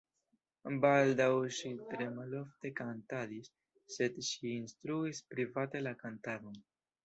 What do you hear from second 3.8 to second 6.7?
sed ŝi instruis private la kantadon.